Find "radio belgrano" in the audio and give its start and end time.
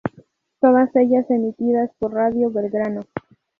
2.15-3.01